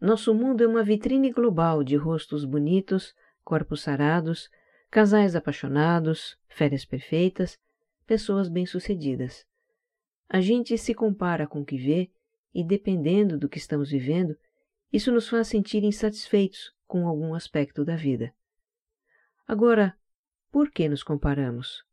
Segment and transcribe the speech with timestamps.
[0.00, 3.14] Nosso mundo é uma vitrine global de rostos bonitos,
[3.44, 4.48] corpos sarados,
[4.90, 7.58] casais apaixonados, férias perfeitas,
[8.06, 9.44] pessoas bem-sucedidas.
[10.26, 12.10] A gente se compara com o que vê
[12.54, 14.34] e, dependendo do que estamos vivendo,
[14.90, 18.32] isso nos faz sentir insatisfeitos com algum aspecto da vida.
[19.46, 19.94] Agora,
[20.50, 21.84] por que nos comparamos?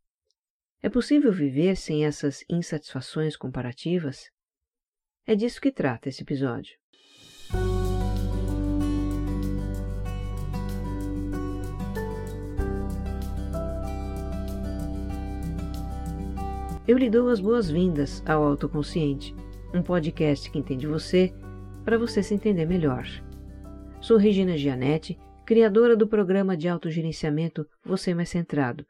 [0.81, 4.31] É possível viver sem essas insatisfações comparativas?
[5.25, 6.77] É disso que trata esse episódio.
[16.87, 19.35] Eu lhe dou as boas-vindas ao Autoconsciente,
[19.73, 21.33] um podcast que entende você
[21.83, 23.05] para você se entender melhor.
[23.99, 28.85] Sou Regina Gianetti, criadora do programa de autogerenciamento Você Mais Centrado,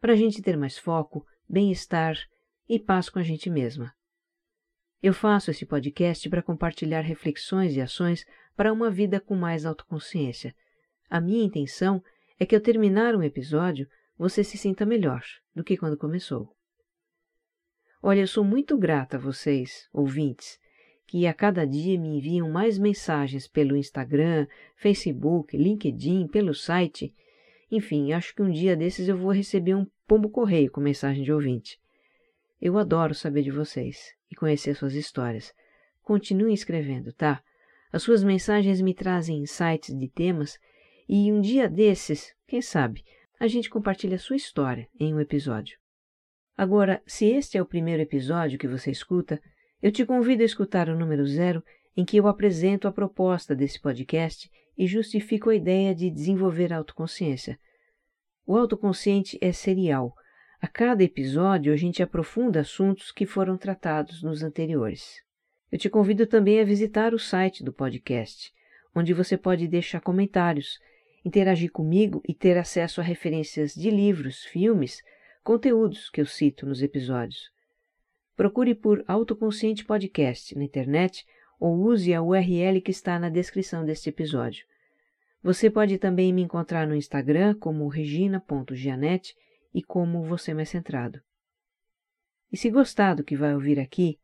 [0.00, 2.16] para a gente ter mais foco, bem-estar
[2.68, 3.92] e paz com a gente mesma.
[5.00, 8.24] Eu faço esse podcast para compartilhar reflexões e ações
[8.56, 10.52] para uma vida com mais autoconsciência.
[11.08, 12.02] A minha intenção
[12.40, 13.86] é que ao terminar um episódio
[14.18, 15.22] você se sinta melhor
[15.54, 16.55] do que quando começou.
[18.02, 20.60] Olha, eu sou muito grata a vocês, ouvintes,
[21.06, 27.14] que a cada dia me enviam mais mensagens pelo Instagram, Facebook, LinkedIn, pelo site.
[27.70, 31.32] Enfim, acho que um dia desses eu vou receber um pombo correio com mensagem de
[31.32, 31.80] ouvinte.
[32.60, 35.54] Eu adoro saber de vocês e conhecer suas histórias.
[36.02, 37.42] Continuem escrevendo, tá?
[37.92, 40.58] As suas mensagens me trazem insights de temas
[41.08, 43.04] e um dia desses, quem sabe,
[43.38, 45.78] a gente compartilha a sua história em um episódio.
[46.56, 49.40] Agora, se este é o primeiro episódio que você escuta,
[49.82, 51.62] eu te convido a escutar o número zero,
[51.94, 56.78] em que eu apresento a proposta desse podcast e justifico a ideia de desenvolver a
[56.78, 57.58] autoconsciência.
[58.46, 60.14] O autoconsciente é serial.
[60.60, 65.20] A cada episódio a gente aprofunda assuntos que foram tratados nos anteriores.
[65.70, 68.50] Eu te convido também a visitar o site do podcast,
[68.94, 70.78] onde você pode deixar comentários,
[71.22, 75.02] interagir comigo e ter acesso a referências de livros, filmes,
[75.46, 77.52] conteúdos que eu cito nos episódios.
[78.34, 81.24] Procure por Autoconsciente Podcast na internet
[81.60, 84.66] ou use a URL que está na descrição deste episódio.
[85.40, 89.36] Você pode também me encontrar no Instagram como regina.gianete
[89.72, 91.22] e como Você Mais Centrado.
[92.50, 94.18] E se gostar do que vai ouvir aqui,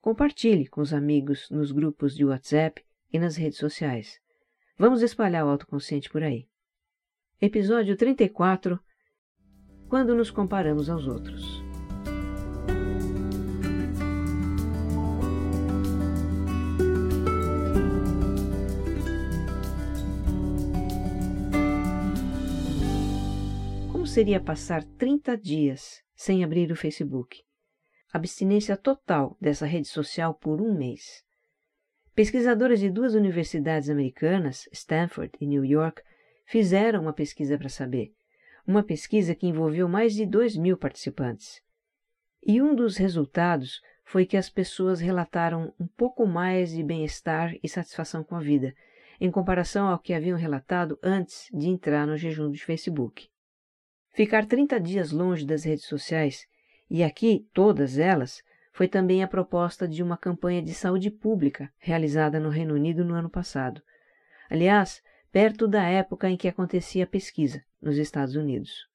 [0.00, 4.18] compartilhe com os amigos nos grupos de WhatsApp e nas redes sociais.
[4.76, 6.48] Vamos espalhar o autoconsciente por aí.
[7.40, 8.76] Episódio 34
[9.88, 11.62] quando nos comparamos aos outros.
[23.92, 27.42] Como seria passar 30 dias sem abrir o Facebook?
[28.12, 31.24] Abstinência total dessa rede social por um mês.
[32.14, 36.00] Pesquisadoras de duas universidades americanas, Stanford e New York,
[36.46, 38.14] fizeram uma pesquisa para saber
[38.66, 41.60] uma pesquisa que envolveu mais de 2 mil participantes.
[42.46, 47.68] E um dos resultados foi que as pessoas relataram um pouco mais de bem-estar e
[47.68, 48.74] satisfação com a vida,
[49.20, 53.28] em comparação ao que haviam relatado antes de entrar no jejum de Facebook.
[54.12, 56.46] Ficar 30 dias longe das redes sociais,
[56.90, 58.42] e aqui todas elas,
[58.72, 63.14] foi também a proposta de uma campanha de saúde pública realizada no Reino Unido no
[63.14, 63.80] ano passado.
[64.50, 65.00] Aliás,
[65.34, 68.86] perto da época em que acontecia a pesquisa, nos Estados Unidos.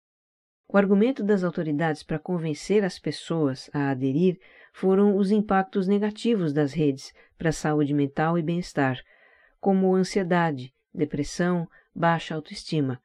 [0.69, 4.39] O argumento das autoridades para convencer as pessoas a aderir
[4.71, 9.01] foram os impactos negativos das redes para a saúde mental e bem-estar,
[9.59, 13.01] como ansiedade, depressão, baixa autoestima.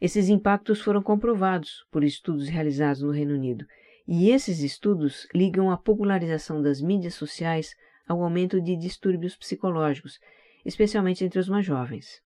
[0.00, 3.64] Esses impactos foram comprovados por estudos realizados no Reino Unido,
[4.08, 7.76] e esses estudos ligam a popularização das mídias sociais
[8.08, 10.18] ao aumento de distúrbios psicológicos,
[10.64, 12.25] especialmente entre os mais jovens.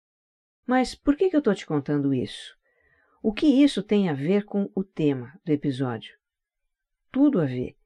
[0.66, 2.56] Mas por que, eu estou te contando isso?
[3.22, 6.14] O que isso tem a ver com o tema do episódio?
[7.12, 7.76] Tudo a ver.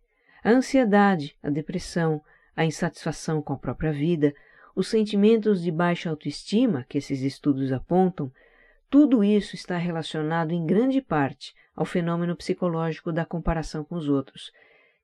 [0.45, 2.23] A ansiedade, a depressão,
[2.55, 4.33] a insatisfação com a própria vida,
[4.77, 8.33] os sentimentos de baixa autoestima que esses estudos apontam,
[8.89, 14.53] tudo isso está relacionado em grande parte ao fenômeno psicológico da comparação com os outros,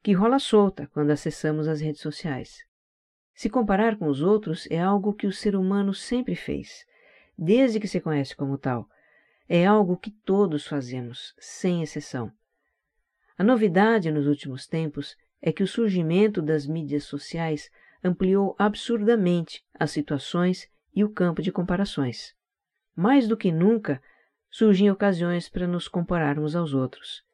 [0.01, 2.65] que rola solta quando acessamos as redes sociais.
[3.35, 6.87] Se comparar com os outros é algo que o ser humano sempre fez
[7.37, 8.89] desde que se conhece como tal.
[9.49, 12.33] É algo que todos fazemos, sem exceção.
[13.37, 17.69] A novidade nos últimos tempos é que o surgimento das mídias sociais
[18.03, 22.35] ampliou absurdamente as situações e o campo de comparações.
[22.95, 24.01] Mais do que nunca,
[24.51, 27.25] surgem ocasiões para nos compararmos aos outros.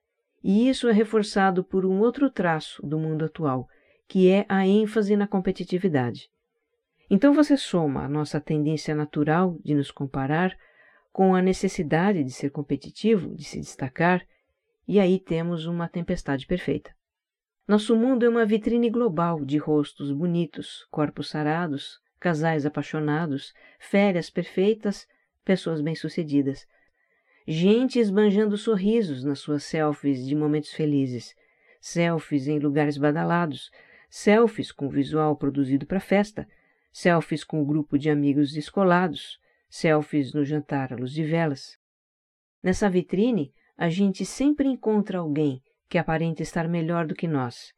[0.43, 3.69] E isso é reforçado por um outro traço do mundo atual,
[4.09, 6.31] que é a ênfase na competitividade.
[7.11, 10.57] Então você soma a nossa tendência natural de nos comparar
[11.13, 14.25] com a necessidade de ser competitivo, de se destacar,
[14.87, 16.95] e aí temos uma tempestade perfeita.
[17.67, 25.07] Nosso mundo é uma vitrine global de rostos bonitos, corpos sarados, casais apaixonados, férias perfeitas,
[25.45, 26.65] pessoas bem-sucedidas.
[27.47, 31.35] Gente esbanjando sorrisos nas suas selfies de momentos felizes,
[31.81, 33.69] selfies em lugares badalados,
[34.09, 36.47] selfies com visual produzido para festa,
[36.93, 39.39] selfies com o grupo de amigos descolados,
[39.69, 41.79] selfies no jantar à luz de velas.
[42.63, 47.73] Nessa vitrine, a gente sempre encontra alguém que aparenta estar melhor do que nós,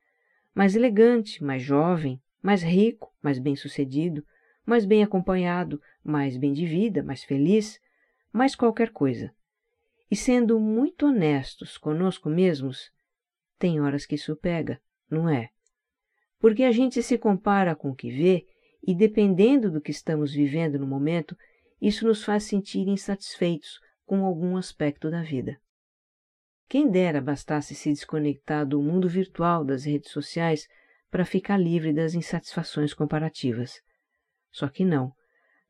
[0.54, 4.24] mais elegante, mais jovem, mais rico, mais bem-sucedido,
[4.66, 7.80] mais bem acompanhado, mais bem de vida, mais feliz,
[8.32, 9.32] mais qualquer coisa.
[10.10, 12.90] E sendo muito honestos conosco mesmos,
[13.58, 15.50] tem horas que isso pega, não é?
[16.38, 18.46] Porque a gente se compara com o que vê
[18.82, 21.36] e dependendo do que estamos vivendo no momento,
[21.80, 25.58] isso nos faz sentir insatisfeitos com algum aspecto da vida.
[26.68, 30.66] Quem dera bastasse se desconectar do mundo virtual das redes sociais
[31.10, 33.80] para ficar livre das insatisfações comparativas.
[34.50, 35.12] Só que não.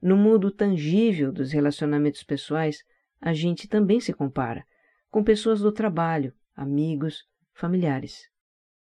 [0.01, 2.79] No mundo tangível dos relacionamentos pessoais,
[3.21, 4.65] a gente também se compara
[5.11, 8.29] com pessoas do trabalho, amigos, familiares.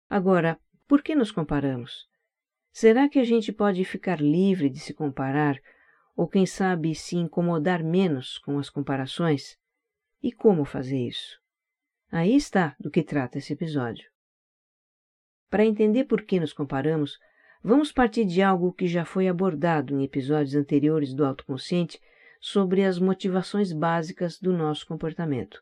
[0.08, 2.09] Agora, por que nos comparamos?
[2.72, 5.60] Será que a gente pode ficar livre de se comparar,
[6.16, 9.58] ou quem sabe se incomodar menos com as comparações?
[10.22, 11.40] E como fazer isso?
[12.12, 14.08] Aí está do que trata esse episódio.
[15.48, 17.18] Para entender por que nos comparamos,
[17.62, 22.00] vamos partir de algo que já foi abordado em episódios anteriores do autoconsciente
[22.40, 25.60] sobre as motivações básicas do nosso comportamento.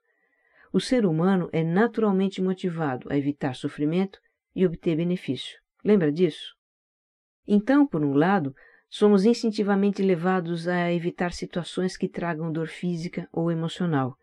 [0.72, 4.20] O ser humano é naturalmente motivado a evitar sofrimento
[4.54, 5.58] e obter benefício.
[5.82, 6.57] Lembra disso?
[7.50, 8.54] Então, por um lado,
[8.90, 14.14] somos instintivamente levados a evitar situações que tragam dor física ou emocional.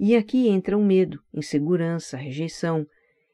[0.00, 2.86] E aqui entra o medo, insegurança, rejeição,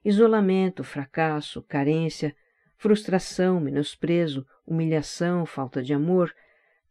[0.05, 2.35] isolamento, fracasso, carência,
[2.77, 6.35] frustração, menosprezo, humilhação, falta de amor,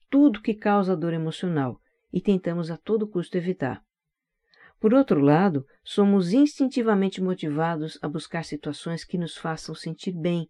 [0.09, 1.81] tudo que causa dor emocional
[2.13, 3.83] e tentamos a todo custo evitar.
[4.79, 10.47] Por outro lado, somos instintivamente motivados a buscar situações que nos façam sentir bem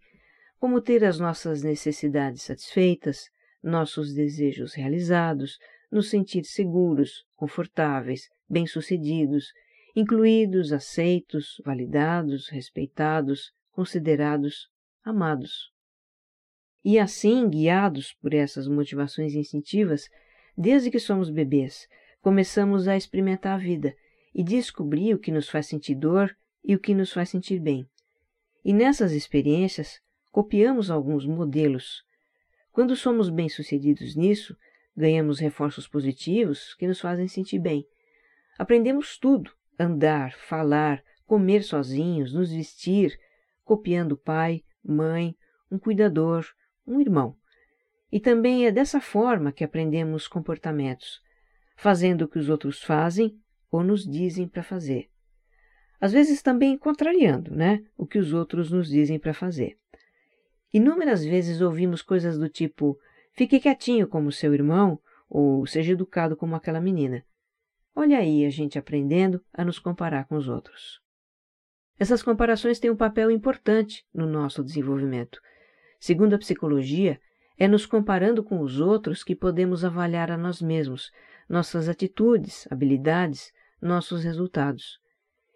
[0.62, 3.32] como ter as nossas necessidades satisfeitas,
[3.64, 5.58] nossos desejos realizados,
[5.92, 9.52] nos sentir seguros, confortáveis, bem-sucedidos,
[9.96, 14.70] incluídos, aceitos, validados, respeitados, considerados,
[15.04, 15.72] amados.
[16.86, 20.08] E assim, guiados por essas motivações instintivas,
[20.56, 21.88] desde que somos bebês,
[22.22, 23.96] começamos a experimentar a vida
[24.32, 27.90] e descobrir o que nos faz sentir dor e o que nos faz sentir bem.
[28.64, 30.00] E nessas experiências,
[30.32, 32.04] copiamos alguns modelos.
[32.72, 34.56] Quando somos bem-sucedidos nisso,
[34.96, 37.86] ganhamos reforços positivos que nos fazem sentir bem.
[38.58, 43.18] Aprendemos tudo: andar, falar, comer sozinhos, nos vestir,
[43.64, 45.36] copiando pai, mãe,
[45.70, 46.46] um cuidador,
[46.88, 47.36] um irmão.
[48.12, 51.22] E também é dessa forma que aprendemos comportamentos,
[51.76, 53.38] fazendo o que os outros fazem
[53.72, 55.10] ou nos dizem para fazer.
[56.00, 59.81] Às vezes também contrariando, né, o que os outros nos dizem para fazer.
[60.74, 62.98] Inúmeras vezes ouvimos coisas do tipo:
[63.34, 67.26] fique quietinho como seu irmão, ou seja educado como aquela menina.
[67.96, 71.02] Olha aí a gente aprendendo a nos comparar com os outros.
[72.00, 75.40] Essas comparações têm um papel importante no nosso desenvolvimento.
[76.00, 77.20] Segundo a psicologia,
[77.58, 81.12] é nos comparando com os outros que podemos avaliar a nós mesmos,
[81.48, 85.00] nossas atitudes, habilidades, nossos resultados.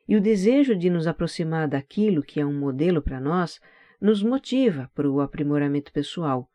[0.08, 3.60] E o desejo de nos aproximar daquilo que é um modelo para nós
[4.02, 6.50] nos motiva para o aprimoramento pessoal.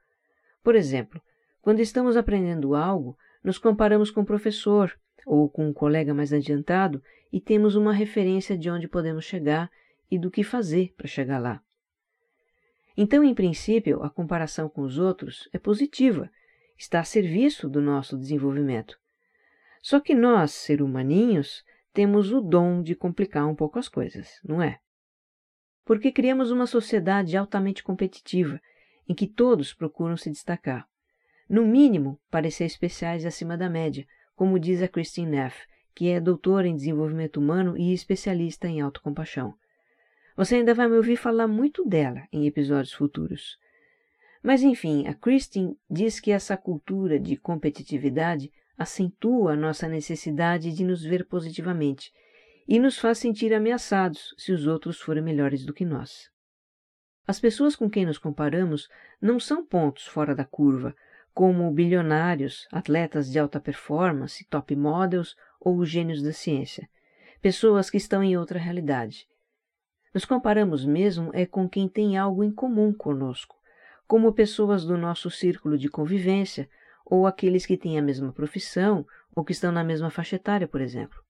[0.63, 1.21] Por exemplo,
[1.61, 7.03] quando estamos aprendendo algo, nos comparamos com o professor ou com um colega mais adiantado
[7.33, 9.71] e temos uma referência de onde podemos chegar
[10.11, 11.63] e do que fazer para chegar lá.
[12.97, 16.31] Então, em princípio, a comparação com os outros é positiva,
[16.77, 18.99] está a serviço do nosso desenvolvimento.
[19.83, 24.61] Só que nós, ser humaninhos, temos o dom de complicar um pouco as coisas, não
[24.61, 24.79] é?
[25.85, 28.61] Porque criamos uma sociedade altamente competitiva,
[29.09, 30.87] em que todos procuram se destacar.
[31.49, 34.07] No mínimo, parecer especiais acima da média,
[34.37, 39.55] como diz a Christine Neff, que é doutora em desenvolvimento humano e especialista em autocompaixão.
[40.37, 43.59] Você ainda vai me ouvir falar muito dela em episódios futuros.
[44.43, 50.85] Mas enfim, a Christine diz que essa cultura de competitividade acentua a nossa necessidade de
[50.85, 52.13] nos ver positivamente
[52.71, 56.31] e nos faz sentir ameaçados se os outros forem melhores do que nós.
[57.27, 58.89] As pessoas com quem nos comparamos
[59.21, 60.95] não são pontos fora da curva,
[61.35, 66.89] como bilionários, atletas de alta performance, top models ou gênios da ciência,
[67.43, 69.27] pessoas que estão em outra realidade.
[70.15, 73.57] Nos comparamos mesmo é com quem tem algo em comum conosco,
[74.07, 76.71] como pessoas do nosso círculo de convivência
[77.05, 80.81] ou aqueles que têm a mesma profissão ou que estão na mesma faixa etária, por
[80.81, 81.21] exemplo.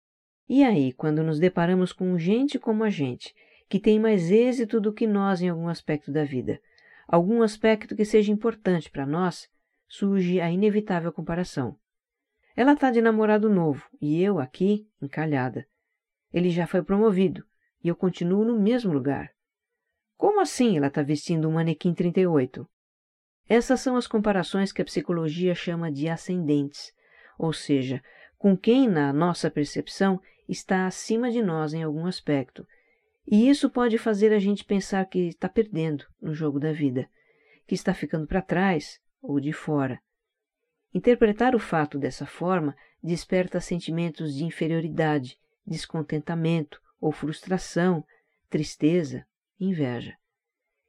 [0.53, 3.33] E aí, quando nos deparamos com gente como a gente,
[3.69, 6.61] que tem mais êxito do que nós em algum aspecto da vida,
[7.07, 9.49] algum aspecto que seja importante para nós,
[9.87, 11.79] surge a inevitável comparação.
[12.57, 15.65] Ela está de namorado novo e eu aqui, encalhada.
[16.33, 17.45] Ele já foi promovido
[17.81, 19.31] e eu continuo no mesmo lugar.
[20.17, 22.69] Como assim ela está vestindo um manequim 38?
[23.49, 26.93] Essas são as comparações que a psicologia chama de ascendentes,
[27.39, 28.03] ou seja,
[28.37, 30.19] com quem, na nossa percepção,
[30.51, 32.67] está acima de nós em algum aspecto.
[33.27, 37.09] E isso pode fazer a gente pensar que está perdendo no jogo da vida,
[37.67, 40.01] que está ficando para trás ou de fora.
[40.93, 48.05] Interpretar o fato dessa forma desperta sentimentos de inferioridade, descontentamento ou frustração,
[48.49, 49.25] tristeza,
[49.59, 50.17] inveja.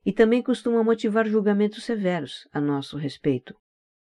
[0.04, 3.56] E também costuma motivar julgamentos severos a nosso respeito.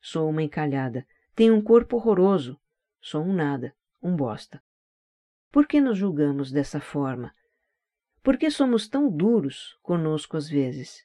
[0.01, 1.05] Sou uma encalhada,
[1.35, 2.57] tenho um corpo horroroso,
[3.01, 4.63] sou um nada, um bosta.
[5.51, 7.35] Por que nos julgamos dessa forma?
[8.23, 11.05] Por que somos tão duros conosco às vezes?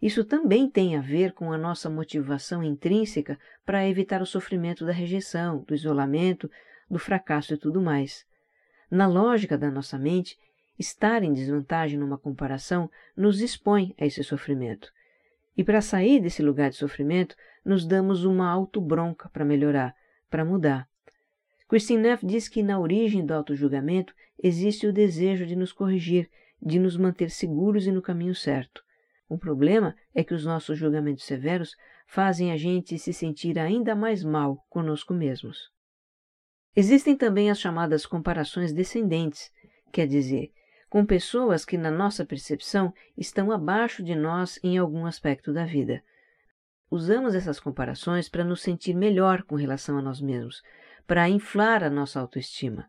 [0.00, 4.92] Isso também tem a ver com a nossa motivação intrínseca para evitar o sofrimento da
[4.92, 6.50] rejeição, do isolamento,
[6.90, 8.26] do fracasso e tudo mais.
[8.90, 10.36] Na lógica da nossa mente,
[10.78, 14.92] estar em desvantagem numa comparação nos expõe a esse sofrimento.
[15.56, 19.94] E para sair desse lugar de sofrimento, nos damos uma auto-bronca para melhorar,
[20.28, 20.91] para mudar.
[21.72, 26.28] Christine Neff diz que na origem do auto-julgamento existe o desejo de nos corrigir,
[26.60, 28.84] de nos manter seguros e no caminho certo.
[29.26, 31.74] O problema é que os nossos julgamentos severos
[32.06, 35.70] fazem a gente se sentir ainda mais mal conosco mesmos.
[36.76, 39.50] Existem também as chamadas comparações descendentes,
[39.90, 40.52] quer dizer,
[40.90, 46.02] com pessoas que, na nossa percepção, estão abaixo de nós em algum aspecto da vida.
[46.90, 50.62] Usamos essas comparações para nos sentir melhor com relação a nós mesmos,
[51.06, 52.88] para inflar a nossa autoestima.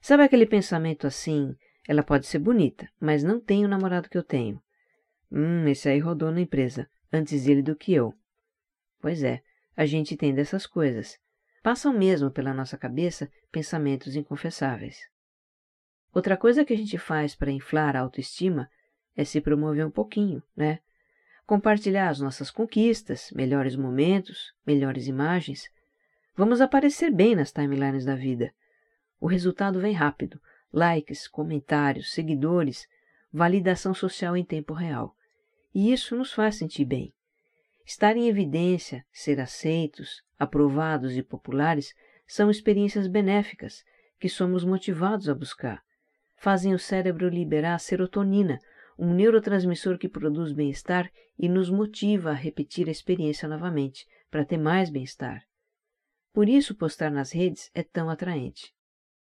[0.00, 1.54] Sabe aquele pensamento assim:
[1.88, 4.60] ela pode ser bonita, mas não tem o namorado que eu tenho.
[5.30, 8.14] Hum, esse aí rodou na empresa, antes ele do que eu.
[9.00, 9.42] Pois é,
[9.76, 11.18] a gente tem dessas coisas.
[11.62, 14.98] Passam mesmo pela nossa cabeça pensamentos inconfessáveis.
[16.14, 18.70] Outra coisa que a gente faz para inflar a autoestima
[19.14, 20.78] é se promover um pouquinho, né?
[21.44, 25.68] Compartilhar as nossas conquistas, melhores momentos, melhores imagens,
[26.36, 28.52] Vamos aparecer bem nas timelines da vida.
[29.18, 30.38] O resultado vem rápido:
[30.70, 32.86] likes, comentários, seguidores,
[33.32, 35.16] validação social em tempo real.
[35.74, 37.14] E isso nos faz sentir bem.
[37.86, 41.94] Estar em evidência, ser aceitos, aprovados e populares
[42.26, 43.82] são experiências benéficas
[44.20, 45.80] que somos motivados a buscar.
[46.36, 48.58] Fazem o cérebro liberar serotonina,
[48.98, 54.58] um neurotransmissor que produz bem-estar e nos motiva a repetir a experiência novamente, para ter
[54.58, 55.45] mais bem-estar.
[56.36, 58.74] Por isso, postar nas redes é tão atraente.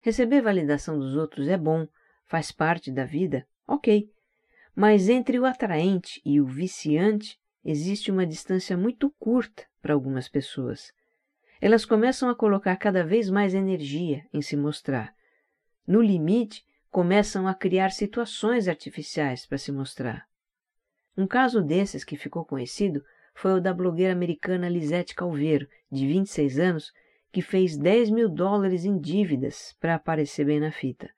[0.00, 1.86] Receber validação dos outros é bom,
[2.24, 4.10] faz parte da vida, ok.
[4.74, 10.90] Mas entre o atraente e o viciante existe uma distância muito curta para algumas pessoas.
[11.60, 15.14] Elas começam a colocar cada vez mais energia em se mostrar.
[15.86, 20.26] No limite, começam a criar situações artificiais para se mostrar.
[21.16, 23.00] Um caso desses que ficou conhecido
[23.36, 26.92] foi o da blogueira americana Lisette Calveiro, de 26 anos,
[27.30, 31.10] que fez 10 mil dólares em dívidas para aparecer bem na fita.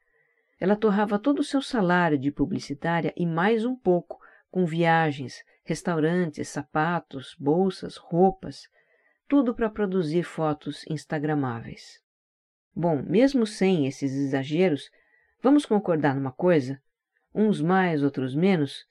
[0.59, 4.19] Ela torrava todo o seu salário de publicitária e mais um pouco
[4.51, 8.69] com viagens, restaurantes, sapatos, bolsas, roupas,
[9.29, 12.03] tudo para produzir fotos instagramáveis.
[12.75, 14.91] Bom, mesmo sem esses exageros,
[15.41, 16.83] vamos concordar numa coisa?
[17.33, 18.89] Uns mais, outros menos,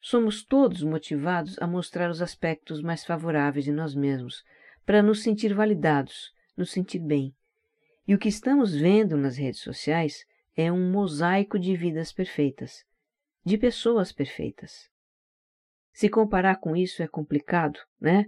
[0.00, 4.44] Somos todos motivados a mostrar os aspectos mais favoráveis de nós mesmos,
[4.84, 7.34] para nos sentir validados, nos sentir bem.
[8.06, 10.24] E o que estamos vendo nas redes sociais
[10.56, 12.84] é um mosaico de vidas perfeitas,
[13.44, 14.88] de pessoas perfeitas.
[15.92, 18.26] Se comparar com isso é complicado, né?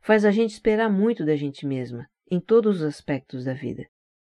[0.00, 3.86] Faz a gente esperar muito da gente mesma, em todos os aspectos da vida.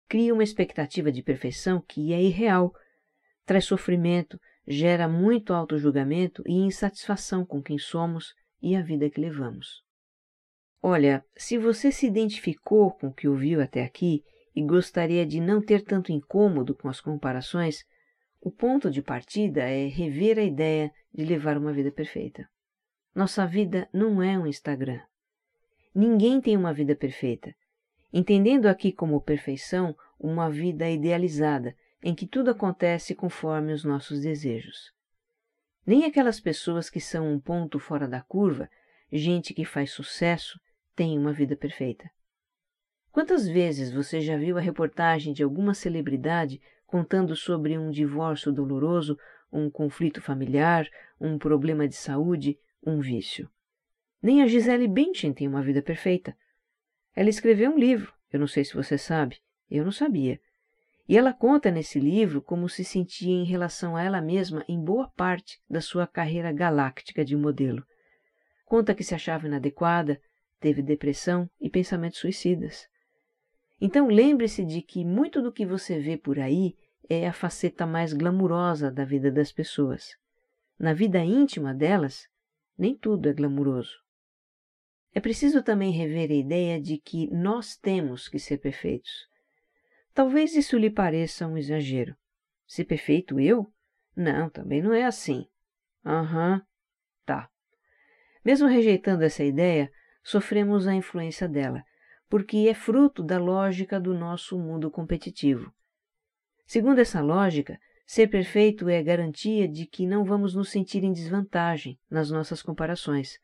[0.08, 2.73] Cria uma expectativa de perfeição que é irreal,
[3.44, 4.40] traz sofrimento,
[4.71, 9.83] gera muito auto-julgamento e insatisfação com quem somos e a vida que levamos.
[10.83, 14.23] Olha, se você se identificou com o que ouviu até aqui
[14.55, 17.83] e gostaria de não ter tanto incômodo com as comparações,
[18.43, 22.47] o ponto de partida é rever a ideia de levar uma vida perfeita.
[23.15, 25.01] Nossa vida não é um Instagram.
[25.95, 27.55] Ninguém tem uma vida perfeita.
[28.13, 34.93] Entendendo aqui como perfeição uma vida idealizada, em que tudo acontece conforme os nossos desejos.
[35.87, 38.69] Nem aquelas pessoas que são um ponto fora da curva,
[39.11, 40.61] gente que faz sucesso,
[40.95, 42.11] têm uma vida perfeita.
[43.11, 49.19] Quantas vezes você já viu a reportagem de alguma celebridade contando sobre um divórcio doloroso,
[49.50, 50.88] um conflito familiar,
[51.21, 53.50] um problema de saúde, um vício?
[54.23, 56.37] Nem a Gisele Bündchen tem uma vida perfeita.
[57.14, 59.40] Ela escreveu um livro, eu não sei se você sabe,
[59.71, 60.40] eu não sabia.
[61.09, 65.09] E ela conta nesse livro como se sentia em relação a ela mesma em boa
[65.09, 67.83] parte da sua carreira galáctica de modelo.
[68.67, 70.21] Conta que se achava inadequada,
[70.61, 72.87] teve depressão e pensamentos suicidas.
[73.81, 76.77] Então lembre-se de que muito do que você vê por aí
[77.09, 80.15] é a faceta mais glamurosa da vida das pessoas.
[80.79, 82.29] Na vida íntima delas,
[82.77, 83.97] nem tudo é glamuroso.
[85.15, 89.27] É preciso também rever a ideia de que nós temos que ser perfeitos.
[90.19, 92.17] Talvez isso lhe pareça um exagero.
[92.67, 93.73] Ser perfeito eu?
[94.17, 95.47] Não, também não é assim.
[96.05, 96.61] Aham, uhum,
[97.25, 97.49] tá.
[98.45, 99.89] Mesmo rejeitando essa ideia,
[100.21, 101.85] sofremos a influência dela
[102.29, 105.73] porque é fruto da lógica do nosso mundo competitivo.
[106.67, 111.97] Segundo essa lógica, ser perfeito é garantia de que não vamos nos sentir em desvantagem
[112.11, 113.39] nas nossas comparações.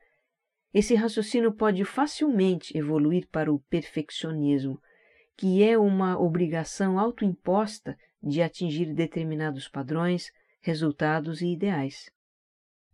[0.72, 4.82] Esse raciocínio pode facilmente evoluir para o perfeccionismo,
[5.36, 12.10] que é uma obrigação autoimposta de atingir determinados padrões, resultados e ideais.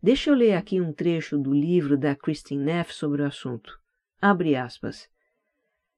[0.03, 3.79] Deixa eu ler aqui um trecho do livro da Christine Neff sobre o assunto.
[4.21, 5.09] Abre aspas.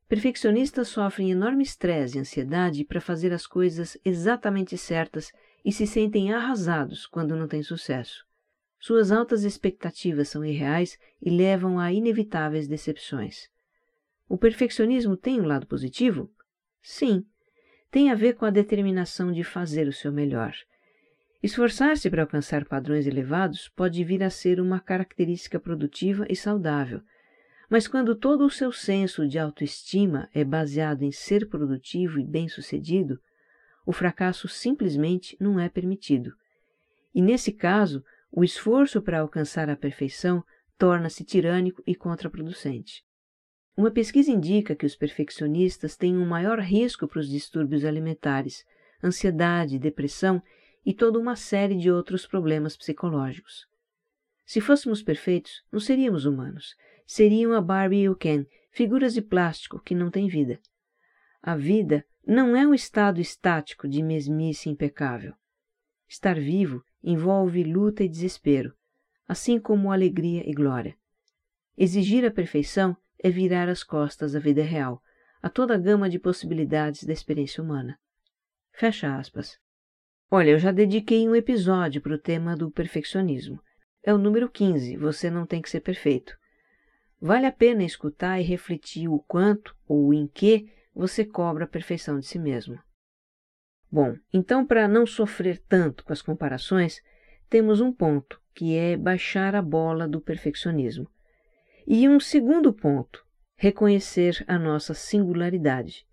[0.08, 5.30] Perfeccionistas sofrem enorme estresse e ansiedade para fazer as coisas exatamente certas
[5.64, 8.26] e se sentem arrasados quando não têm sucesso.
[8.78, 13.48] Suas altas expectativas são irreais e levam a inevitáveis decepções.
[14.32, 16.32] O perfeccionismo tem um lado positivo?
[16.80, 17.26] Sim,
[17.90, 20.54] tem a ver com a determinação de fazer o seu melhor.
[21.42, 27.02] Esforçar-se para alcançar padrões elevados pode vir a ser uma característica produtiva e saudável,
[27.68, 33.20] mas quando todo o seu senso de autoestima é baseado em ser produtivo e bem-sucedido,
[33.84, 36.32] o fracasso simplesmente não é permitido.
[37.14, 40.42] E nesse caso, o esforço para alcançar a perfeição
[40.78, 43.04] torna-se tirânico e contraproducente.
[43.76, 48.64] Uma pesquisa indica que os perfeccionistas têm um maior risco para os distúrbios alimentares,
[49.02, 50.42] ansiedade, depressão
[50.84, 53.66] e toda uma série de outros problemas psicológicos.
[54.44, 56.76] Se fôssemos perfeitos, não seríamos humanos
[57.12, 60.58] seriam a Barbie e o Ken, figuras de plástico que não têm vida.
[61.42, 65.34] A vida não é um estado estático de mesmice impecável.
[66.08, 68.74] Estar vivo envolve luta e desespero,
[69.28, 70.96] assim como alegria e glória.
[71.76, 75.00] Exigir a perfeição é virar as costas à vida real,
[75.40, 77.98] a toda a gama de possibilidades da experiência humana.
[78.72, 79.58] Fecha aspas.
[80.30, 83.62] Olha, eu já dediquei um episódio para o tema do perfeccionismo.
[84.02, 86.36] É o número 15, Você Não Tem Que Ser Perfeito.
[87.20, 92.18] Vale a pena escutar e refletir o quanto ou em que você cobra a perfeição
[92.18, 92.80] de si mesmo.
[93.90, 97.02] Bom, então, para não sofrer tanto com as comparações,
[97.48, 101.11] temos um ponto, que é baixar a bola do perfeccionismo.
[101.86, 103.24] E um segundo ponto,
[103.56, 106.06] reconhecer a nossa singularidade.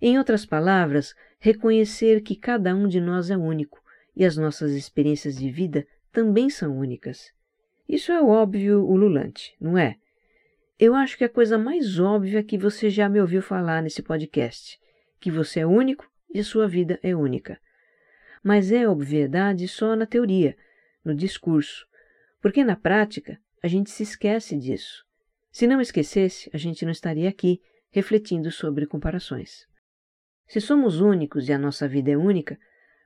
[0.00, 3.82] Em outras palavras, reconhecer que cada um de nós é único
[4.16, 7.32] e as nossas experiências de vida também são únicas.
[7.88, 9.96] Isso é óbvio ululante, não é?
[10.78, 14.78] Eu acho que a coisa mais óbvia que você já me ouviu falar nesse podcast,
[15.20, 17.60] que você é único e a sua vida é única.
[18.42, 20.56] Mas é obviedade só na teoria,
[21.04, 21.86] no discurso,
[22.40, 25.06] porque na prática a gente se esquece disso.
[25.50, 29.66] Se não esquecesse, a gente não estaria aqui refletindo sobre comparações.
[30.46, 32.58] Se somos únicos e a nossa vida é única,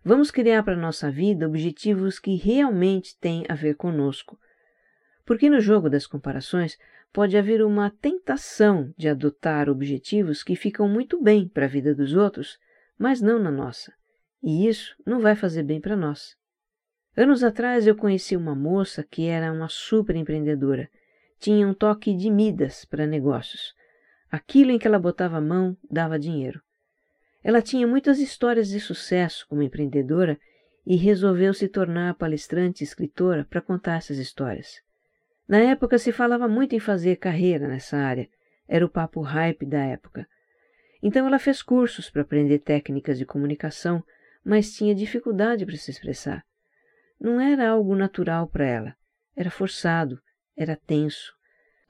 [0.05, 4.37] vamos criar para a nossa vida objetivos que realmente têm a ver conosco.
[5.25, 6.77] Porque no jogo das comparações
[7.13, 12.15] pode haver uma tentação de adotar objetivos que ficam muito bem para a vida dos
[12.15, 12.59] outros,
[12.99, 13.95] mas não na nossa.
[14.43, 16.37] E isso não vai fazer bem para nós.
[17.21, 20.89] Anos atrás eu conheci uma moça que era uma super empreendedora.
[21.41, 23.75] Tinha um toque de Midas para negócios.
[24.31, 26.63] Aquilo em que ela botava a mão dava dinheiro.
[27.43, 30.39] Ela tinha muitas histórias de sucesso como empreendedora
[30.87, 34.81] e resolveu se tornar palestrante e escritora para contar essas histórias.
[35.49, 38.29] Na época se falava muito em fazer carreira nessa área,
[38.69, 40.25] era o papo hype da época.
[41.03, 44.05] Então ela fez cursos para aprender técnicas de comunicação,
[44.45, 46.47] mas tinha dificuldade para se expressar.
[47.21, 48.97] Não era algo natural para ela,
[49.35, 50.21] era forçado,
[50.57, 51.33] era tenso.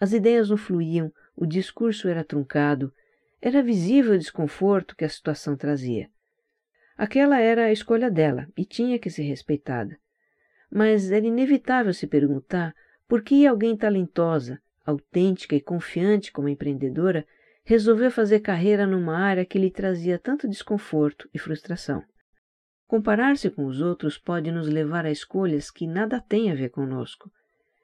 [0.01, 2.93] As ideias não fluíam, o discurso era truncado,
[3.41, 6.09] era visível o desconforto que a situação trazia.
[6.97, 9.97] Aquela era a escolha dela e tinha que ser respeitada.
[10.71, 12.75] Mas era inevitável se perguntar
[13.07, 17.27] por que alguém talentosa, autêntica e confiante como empreendedora
[17.65, 22.03] resolveu fazer carreira numa área que lhe trazia tanto desconforto e frustração.
[22.89, 27.31] Comparar-se com os outros pode nos levar a escolhas que nada têm a ver conosco.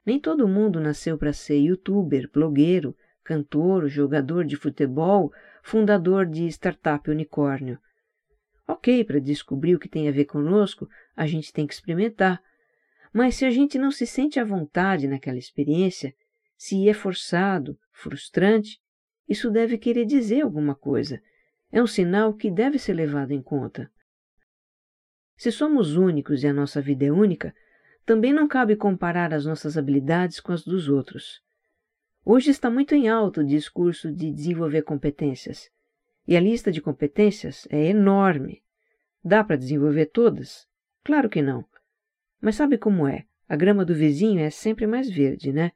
[0.03, 7.07] Nem todo mundo nasceu para ser youtuber, blogueiro, cantor, jogador de futebol, fundador de startup
[7.07, 7.77] unicórnio.
[8.67, 12.41] Ok, para descobrir o que tem a ver conosco, a gente tem que experimentar.
[13.13, 16.15] Mas se a gente não se sente à vontade naquela experiência,
[16.57, 18.81] se é forçado, frustrante,
[19.29, 21.21] isso deve querer dizer alguma coisa.
[21.71, 23.91] É um sinal que deve ser levado em conta.
[25.37, 27.53] Se somos únicos e a nossa vida é única,
[28.05, 31.41] também não cabe comparar as nossas habilidades com as dos outros.
[32.23, 35.69] Hoje está muito em alta o discurso de desenvolver competências.
[36.27, 38.63] E a lista de competências é enorme.
[39.23, 40.67] Dá para desenvolver todas?
[41.03, 41.65] Claro que não.
[42.41, 43.25] Mas sabe como é?
[43.47, 45.71] A grama do vizinho é sempre mais verde, né?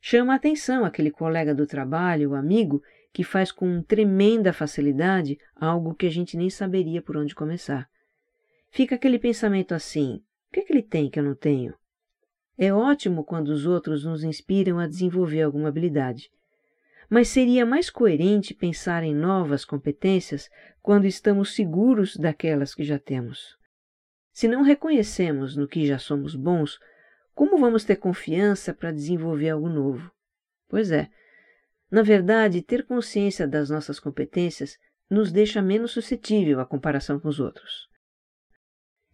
[0.00, 5.94] Chama a atenção aquele colega do trabalho, o amigo, que faz com tremenda facilidade algo
[5.94, 7.88] que a gente nem saberia por onde começar.
[8.72, 11.74] Fica aquele pensamento assim: o que, é que ele tem que eu não tenho?
[12.58, 16.28] É ótimo quando os outros nos inspiram a desenvolver alguma habilidade
[17.12, 20.48] mas seria mais coerente pensar em novas competências
[20.80, 23.54] quando estamos seguros daquelas que já temos.
[24.32, 26.78] Se não reconhecemos no que já somos bons,
[27.34, 30.10] como vamos ter confiança para desenvolver algo novo?
[30.70, 31.10] Pois é,
[31.90, 34.78] na verdade, ter consciência das nossas competências
[35.10, 37.90] nos deixa menos suscetível à comparação com os outros.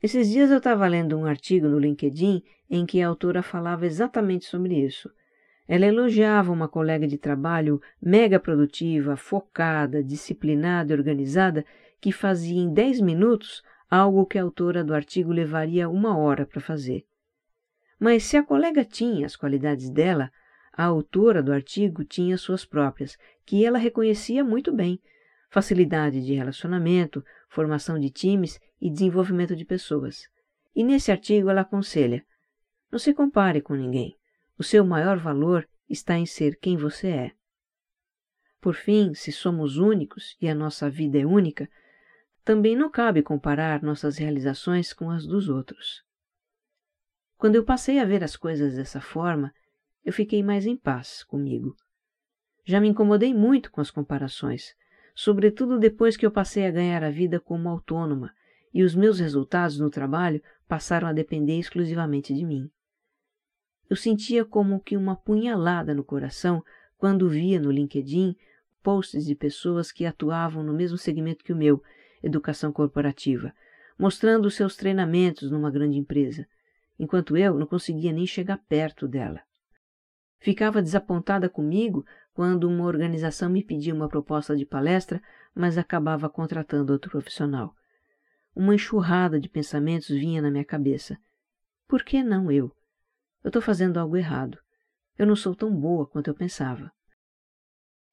[0.00, 4.44] Esses dias eu estava lendo um artigo no LinkedIn em que a autora falava exatamente
[4.44, 5.10] sobre isso.
[5.66, 11.64] Ela elogiava uma colega de trabalho mega produtiva, focada, disciplinada e organizada
[12.00, 16.60] que fazia em 10 minutos algo que a autora do artigo levaria uma hora para
[16.60, 17.04] fazer.
[17.98, 20.30] Mas se a colega tinha as qualidades dela,
[20.72, 25.00] a autora do artigo tinha suas próprias, que ela reconhecia muito bem:
[25.50, 30.28] facilidade de relacionamento, formação de times e desenvolvimento de pessoas.
[30.74, 32.24] E nesse artigo ela aconselha:
[32.90, 34.16] não se compare com ninguém.
[34.58, 37.32] O seu maior valor está em ser quem você é.
[38.60, 41.68] Por fim, se somos únicos e a nossa vida é única,
[42.44, 46.02] também não cabe comparar nossas realizações com as dos outros.
[47.36, 49.52] Quando eu passei a ver as coisas dessa forma,
[50.04, 51.76] eu fiquei mais em paz comigo.
[52.64, 54.74] Já me incomodei muito com as comparações,
[55.14, 58.32] sobretudo depois que eu passei a ganhar a vida como autônoma
[58.72, 62.70] e os meus resultados no trabalho passaram a depender exclusivamente de mim.
[63.88, 66.62] Eu sentia como que uma punhalada no coração
[66.96, 68.36] quando via no LinkedIn
[68.82, 71.82] posts de pessoas que atuavam no mesmo segmento que o meu,
[72.22, 73.52] educação corporativa,
[73.98, 76.46] mostrando seus treinamentos numa grande empresa,
[76.98, 79.40] enquanto eu não conseguia nem chegar perto dela.
[80.38, 85.20] Ficava desapontada comigo quando uma organização me pedia uma proposta de palestra,
[85.54, 87.74] mas acabava contratando outro profissional.
[88.58, 91.16] Uma enxurrada de pensamentos vinha na minha cabeça.
[91.86, 92.74] Por que não eu?
[93.44, 94.58] Eu estou fazendo algo errado.
[95.16, 96.90] Eu não sou tão boa quanto eu pensava.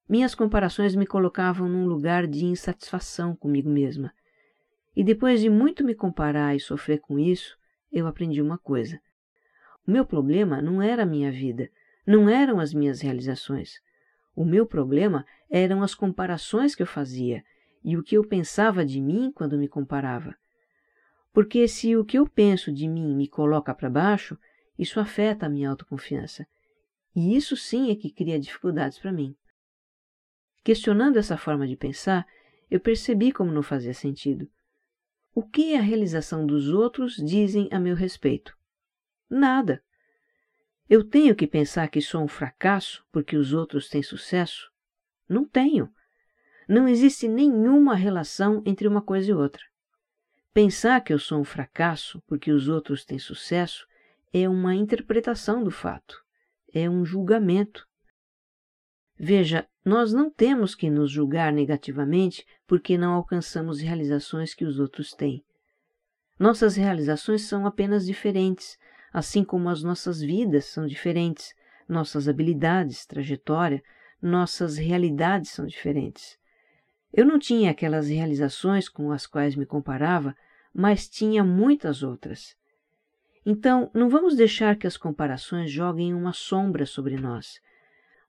[0.07, 4.13] Minhas comparações me colocavam num lugar de insatisfação comigo mesma.
[4.95, 7.57] E depois de muito me comparar e sofrer com isso,
[7.91, 9.01] eu aprendi uma coisa.
[9.87, 11.71] O meu problema não era a minha vida,
[12.05, 13.81] não eram as minhas realizações.
[14.35, 17.43] O meu problema eram as comparações que eu fazia
[17.85, 20.35] e o que eu pensava de mim quando me comparava.
[21.31, 24.39] Porque se o que eu penso de mim me coloca para baixo,
[24.77, 26.47] isso afeta a minha autoconfiança.
[27.15, 29.37] E isso sim é que cria dificuldades para mim.
[30.63, 32.25] Questionando essa forma de pensar,
[32.71, 34.49] eu percebi como não fazia sentido.
[35.35, 38.57] O que a realização dos outros dizem a meu respeito?
[39.29, 39.83] Nada.
[40.89, 44.71] Eu tenho que pensar que sou um fracasso porque os outros têm sucesso?
[45.29, 45.93] Não tenho.
[46.67, 49.63] Não existe nenhuma relação entre uma coisa e outra.
[50.53, 53.85] Pensar que eu sou um fracasso porque os outros têm sucesso
[54.33, 56.21] é uma interpretação do fato,
[56.73, 57.85] é um julgamento.
[59.17, 65.13] Veja, nós não temos que nos julgar negativamente porque não alcançamos realizações que os outros
[65.13, 65.43] têm.
[66.39, 68.77] Nossas realizações são apenas diferentes,
[69.13, 71.53] assim como as nossas vidas são diferentes,
[71.87, 73.81] nossas habilidades, trajetória,
[74.21, 76.37] nossas realidades são diferentes.
[77.17, 80.35] Eu não tinha aquelas realizações com as quais me comparava,
[80.73, 82.57] mas tinha muitas outras.
[83.45, 87.61] Então, não vamos deixar que as comparações joguem uma sombra sobre nós,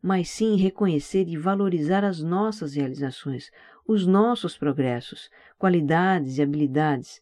[0.00, 3.50] mas sim reconhecer e valorizar as nossas realizações,
[3.84, 7.20] os nossos progressos, qualidades e habilidades,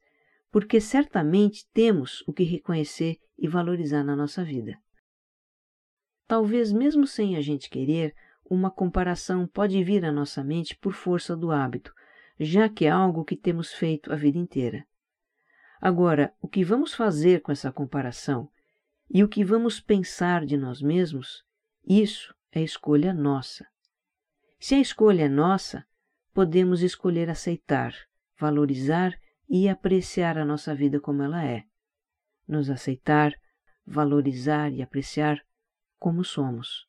[0.53, 4.77] porque certamente temos o que reconhecer e valorizar na nossa vida.
[6.27, 8.15] Talvez, mesmo sem a gente querer,
[8.49, 11.95] uma comparação pode vir à nossa mente por força do hábito,
[12.39, 14.87] já que é algo que temos feito a vida inteira.
[15.81, 18.51] Agora, o que vamos fazer com essa comparação
[19.11, 21.45] e o que vamos pensar de nós mesmos,
[21.87, 23.67] isso é escolha nossa.
[24.59, 25.87] Se a escolha é nossa,
[26.33, 27.95] podemos escolher aceitar,
[28.39, 29.13] valorizar
[29.49, 31.65] e apreciar a nossa vida como ela é.
[32.49, 33.35] Nos aceitar,
[33.87, 35.45] valorizar e apreciar
[35.99, 36.89] como somos.